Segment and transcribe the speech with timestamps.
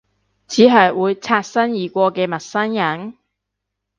[0.47, 3.19] 只係會擦身而過嘅陌生人？